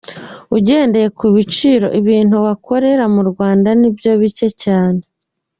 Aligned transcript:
Ugendeye 0.57 1.07
ku 1.17 1.25
biciro 1.35 1.87
ibintu 1.99 2.35
wakorera 2.45 3.03
mu 3.15 3.21
Rwanda 3.29 3.69
nibyo 3.79 4.11
bike 4.21 4.47
cyane. 4.63 5.01